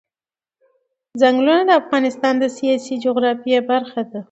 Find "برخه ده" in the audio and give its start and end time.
3.71-4.19